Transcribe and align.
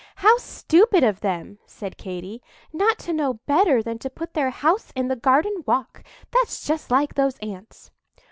"How 0.15 0.35
stupid 0.39 1.03
of 1.03 1.19
them," 1.19 1.59
said 1.67 1.95
Katy, 1.95 2.41
"not 2.73 2.97
to 3.05 3.13
know 3.13 3.35
better 3.45 3.83
than 3.83 3.99
to 3.99 4.09
put 4.09 4.33
their 4.33 4.49
house 4.49 4.91
in 4.95 5.09
the 5.09 5.15
garden 5.15 5.63
walk; 5.67 6.03
that's 6.31 6.65
just 6.65 6.89
like 6.89 7.13
those 7.13 7.37
Ants." 7.37 7.91